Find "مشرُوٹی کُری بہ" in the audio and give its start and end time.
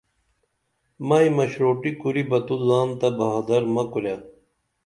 1.37-2.39